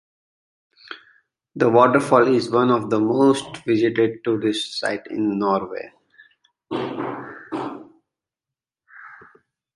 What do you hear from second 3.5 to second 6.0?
visited tourist sites in Norway.